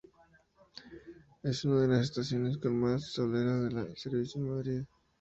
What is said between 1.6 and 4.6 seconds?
una de las estaciones con más solera del servicio en